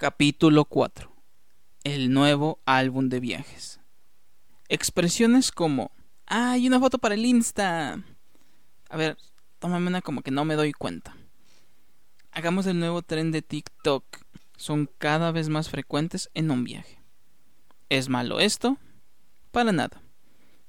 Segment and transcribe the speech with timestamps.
[0.00, 1.12] Capítulo 4.
[1.82, 3.80] El nuevo álbum de viajes.
[4.68, 5.90] Expresiones como
[6.24, 8.00] ¡Ay, una foto para el Insta!
[8.90, 9.18] A ver,
[9.58, 11.16] tómame una como que no me doy cuenta.
[12.30, 14.04] Hagamos el nuevo tren de TikTok.
[14.56, 17.02] Son cada vez más frecuentes en un viaje.
[17.88, 18.78] ¿Es malo esto?
[19.50, 20.00] Para nada.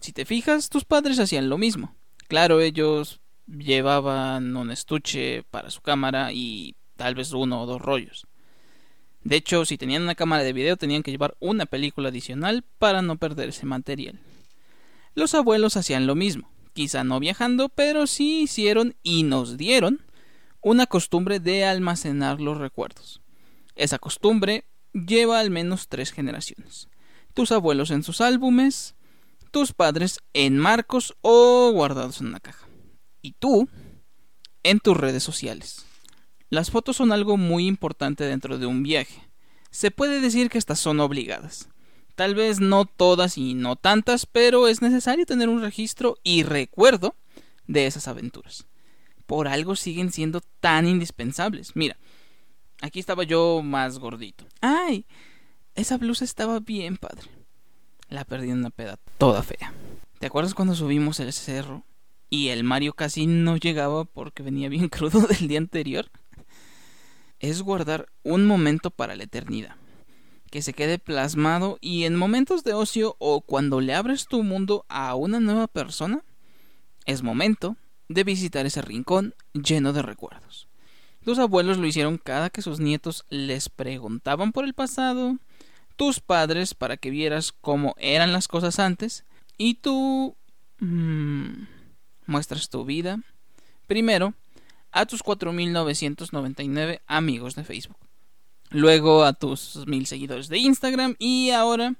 [0.00, 1.94] Si te fijas, tus padres hacían lo mismo.
[2.28, 8.26] Claro, ellos llevaban un estuche para su cámara y tal vez uno o dos rollos.
[9.28, 13.02] De hecho, si tenían una cámara de video tenían que llevar una película adicional para
[13.02, 14.18] no perder ese material.
[15.14, 20.00] Los abuelos hacían lo mismo, quizá no viajando, pero sí hicieron y nos dieron
[20.62, 23.20] una costumbre de almacenar los recuerdos.
[23.76, 26.88] Esa costumbre lleva al menos tres generaciones.
[27.34, 28.94] Tus abuelos en sus álbumes,
[29.50, 32.66] tus padres en marcos o guardados en una caja.
[33.20, 33.68] Y tú
[34.62, 35.84] en tus redes sociales.
[36.50, 39.22] Las fotos son algo muy importante dentro de un viaje.
[39.70, 41.68] Se puede decir que estas son obligadas.
[42.14, 47.14] Tal vez no todas y no tantas, pero es necesario tener un registro y recuerdo
[47.66, 48.66] de esas aventuras.
[49.26, 51.76] Por algo siguen siendo tan indispensables.
[51.76, 51.98] Mira,
[52.80, 54.44] aquí estaba yo más gordito.
[54.60, 55.06] ¡Ay!
[55.74, 57.30] Esa blusa estaba bien padre.
[58.08, 59.72] La perdí en una peda toda fea.
[60.18, 61.84] ¿Te acuerdas cuando subimos el cerro
[62.30, 66.10] y el Mario casi no llegaba porque venía bien crudo del día anterior?
[67.40, 69.76] Es guardar un momento para la eternidad,
[70.50, 74.84] que se quede plasmado y en momentos de ocio o cuando le abres tu mundo
[74.88, 76.24] a una nueva persona,
[77.06, 77.76] es momento
[78.08, 80.68] de visitar ese rincón lleno de recuerdos.
[81.24, 85.36] Tus abuelos lo hicieron cada que sus nietos les preguntaban por el pasado,
[85.96, 89.24] tus padres para que vieras cómo eran las cosas antes
[89.58, 90.36] y tú
[90.78, 91.64] mmm,
[92.26, 93.20] muestras tu vida
[93.86, 94.34] primero
[94.90, 97.98] a tus 4.999 amigos de Facebook,
[98.70, 101.94] luego a tus 1.000 seguidores de Instagram y ahora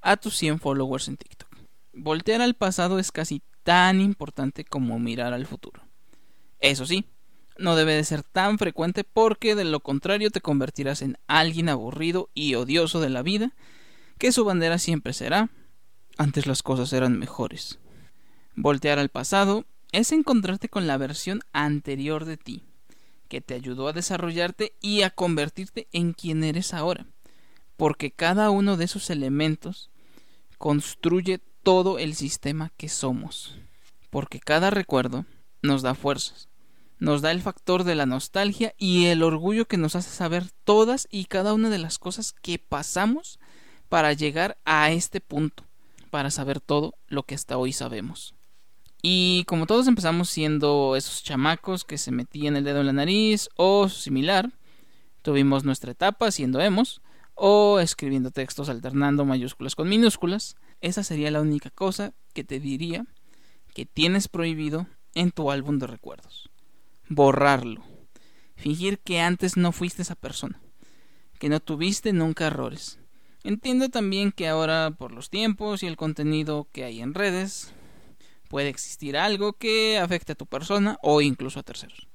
[0.00, 1.48] a tus 100 followers en TikTok.
[1.92, 5.82] Voltear al pasado es casi tan importante como mirar al futuro.
[6.60, 7.04] Eso sí,
[7.58, 12.30] no debe de ser tan frecuente porque de lo contrario te convertirás en alguien aburrido
[12.34, 13.52] y odioso de la vida,
[14.18, 15.50] que su bandera siempre será
[16.20, 17.78] antes las cosas eran mejores.
[18.54, 22.62] Voltear al pasado es encontrarte con la versión anterior de ti,
[23.28, 27.06] que te ayudó a desarrollarte y a convertirte en quien eres ahora,
[27.76, 29.90] porque cada uno de esos elementos
[30.58, 33.58] construye todo el sistema que somos,
[34.10, 35.26] porque cada recuerdo
[35.62, 36.48] nos da fuerzas,
[36.98, 41.08] nos da el factor de la nostalgia y el orgullo que nos hace saber todas
[41.10, 43.38] y cada una de las cosas que pasamos
[43.88, 45.64] para llegar a este punto,
[46.10, 48.34] para saber todo lo que hasta hoy sabemos.
[49.02, 53.48] Y como todos empezamos siendo esos chamacos que se metían el dedo en la nariz
[53.56, 54.50] o similar,
[55.22, 57.00] tuvimos nuestra etapa siendo emos
[57.34, 63.06] o escribiendo textos alternando mayúsculas con minúsculas, esa sería la única cosa que te diría
[63.74, 66.50] que tienes prohibido en tu álbum de recuerdos
[67.10, 67.82] borrarlo.
[68.56, 70.60] Fingir que antes no fuiste esa persona,
[71.38, 72.98] que no tuviste nunca errores.
[73.42, 77.72] Entiendo también que ahora, por los tiempos y el contenido que hay en redes,
[78.50, 82.08] puede existir algo que afecte a tu persona o incluso a terceros.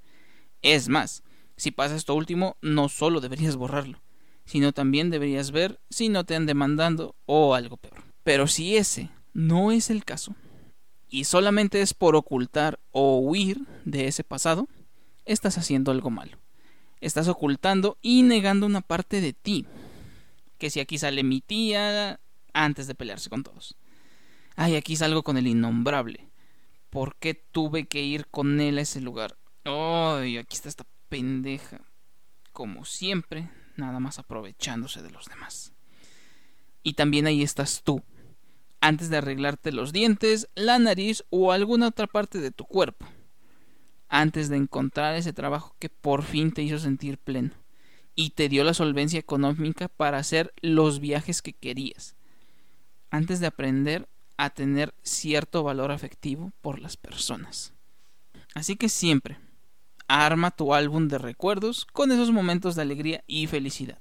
[0.61, 1.23] Es más,
[1.55, 4.01] si pasa esto último, no solo deberías borrarlo,
[4.43, 8.03] sino también deberías ver si no te han demandando o algo peor.
[8.23, 10.35] Pero si ese no es el caso,
[11.09, 14.67] y solamente es por ocultar o huir de ese pasado,
[15.23, 16.37] estás haciendo algo malo.
[16.99, 19.65] Estás ocultando y negando una parte de ti.
[20.57, 22.19] Que si aquí sale mi tía
[22.51, 23.77] antes de pelearse con todos.
[24.55, 26.29] Ay, aquí salgo con el innombrable.
[26.89, 29.37] ¿Por qué tuve que ir con él a ese lugar?
[29.63, 31.81] Ay, aquí está esta pendeja.
[32.51, 35.73] Como siempre, nada más aprovechándose de los demás.
[36.83, 38.03] Y también ahí estás tú,
[38.79, 43.07] antes de arreglarte los dientes, la nariz o alguna otra parte de tu cuerpo
[44.07, 47.51] antes de encontrar ese trabajo que por fin te hizo sentir pleno
[48.15, 52.15] y te dio la solvencia económica para hacer los viajes que querías,
[53.09, 54.07] antes de aprender
[54.37, 57.73] a tener cierto valor afectivo por las personas.
[58.53, 59.37] Así que siempre,
[60.07, 63.99] arma tu álbum de recuerdos con esos momentos de alegría y felicidad,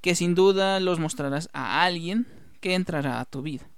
[0.00, 2.26] que sin duda los mostrarás a alguien
[2.60, 3.68] que entrará a tu vida.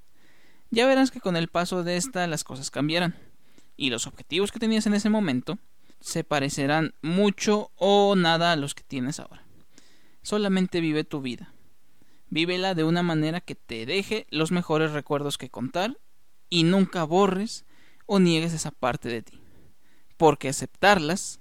[0.70, 3.14] Ya verás que con el paso de esta las cosas cambiarán
[3.76, 5.58] y los objetivos que tenías en ese momento
[6.00, 9.44] se parecerán mucho o nada a los que tienes ahora.
[10.22, 11.52] Solamente vive tu vida.
[12.30, 15.98] Vívela de una manera que te deje los mejores recuerdos que contar
[16.48, 17.64] y nunca borres
[18.06, 19.40] o niegues esa parte de ti.
[20.16, 21.40] Porque aceptarlas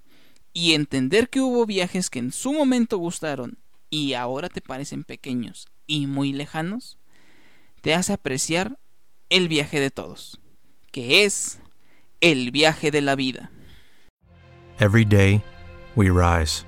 [0.52, 3.60] y entender que hubo viajes que en su momento gustaron
[3.92, 6.98] y ahora te parecen pequeños y muy lejanos,
[7.82, 8.80] te hace apreciar
[9.30, 10.42] el viaje de todos,
[10.92, 11.60] que es
[12.20, 13.52] el viaje de la vida.
[14.80, 15.44] Every day,
[15.96, 16.66] we rise,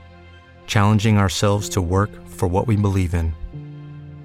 [0.67, 3.40] challenging ourselves to work for what we believe in.